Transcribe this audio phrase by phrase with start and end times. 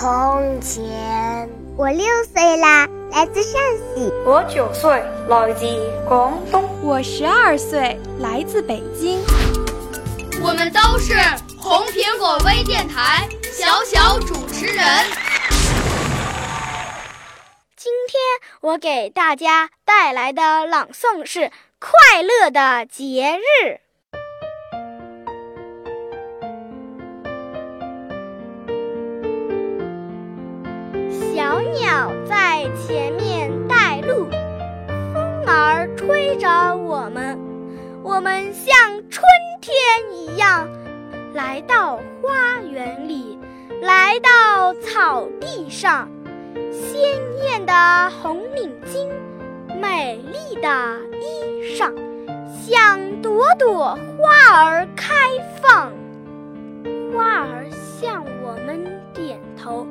[0.00, 1.50] 从前。
[1.76, 3.60] 我六岁啦，来自陕
[3.96, 4.12] 西。
[4.24, 5.66] 我九岁，来自
[6.08, 6.62] 广东。
[6.84, 9.18] 我十二岁，来自北京。
[10.40, 11.14] 我们都是
[11.58, 14.84] 红苹果微电台小小主持人。
[17.76, 18.20] 今天
[18.60, 21.40] 我给大家带来的朗诵是
[21.80, 23.66] 《快乐的节日》。
[31.72, 34.26] 鸟在前面带路，
[35.44, 37.38] 风儿吹着我们，
[38.02, 38.74] 我们像
[39.10, 39.24] 春
[39.60, 39.74] 天
[40.12, 40.68] 一样，
[41.34, 43.38] 来到花园里，
[43.82, 46.08] 来到草地上，
[46.72, 47.00] 鲜
[47.44, 47.72] 艳的
[48.22, 49.08] 红领巾，
[49.80, 50.68] 美丽的
[51.20, 51.92] 衣裳，
[52.50, 55.14] 像朵朵花儿开
[55.60, 55.92] 放，
[57.14, 59.86] 花儿向我们点头。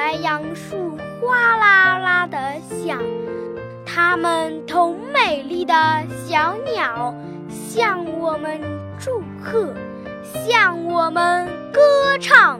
[0.00, 2.38] 白杨树哗啦啦地
[2.70, 2.98] 响，
[3.84, 5.74] 它们同美丽的
[6.26, 7.14] 小鸟
[7.50, 8.58] 向我们
[8.98, 9.74] 祝贺，
[10.32, 11.82] 向我们歌
[12.18, 12.58] 唱。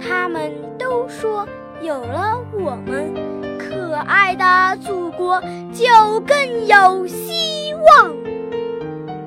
[0.00, 1.44] 它们都说，
[1.80, 3.12] 有了我们，
[3.58, 8.14] 可爱的祖国就更有希望。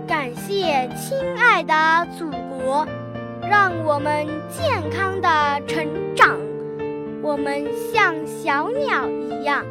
[0.08, 2.88] 感谢亲爱的祖国，
[3.42, 5.86] 让我们健康的成
[6.16, 6.45] 长。
[7.26, 9.66] 我们像小鸟一样，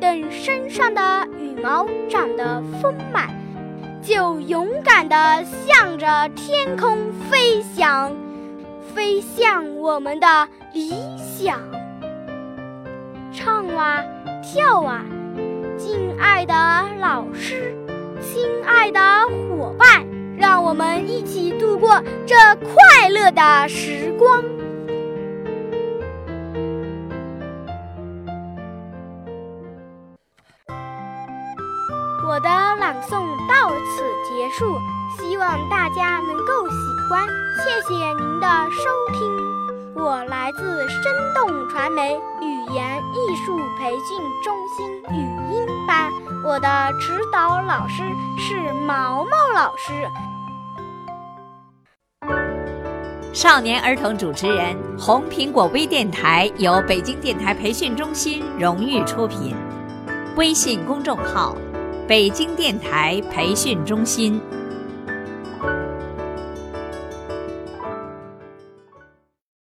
[0.00, 3.28] 等身上的羽毛长得丰满，
[4.00, 6.96] 就勇敢地向着天空
[7.30, 8.10] 飞翔，
[8.94, 11.60] 飞向我们的理想。
[13.34, 14.02] 唱啊，
[14.42, 15.04] 跳啊，
[15.76, 16.54] 敬爱的
[16.98, 17.76] 老师，
[18.22, 20.06] 亲爱的伙伴，
[20.38, 22.34] 让我们一起度过这
[22.64, 24.42] 快乐的时光。
[32.24, 34.78] 我的朗诵到此结束，
[35.18, 36.76] 希望大家能够喜
[37.10, 37.26] 欢。
[37.56, 46.12] 谢谢您的收听，我来自生动传媒语言艺术培训中心语音班，
[46.44, 48.04] 我的指导老师
[48.38, 49.92] 是毛毛老师。
[53.32, 59.56] 少年儿童主持人，红苹果微电台由北京电台培训中心荣誉出品，
[60.36, 61.56] 微信公众号。
[62.08, 64.40] 北京电台培训中心。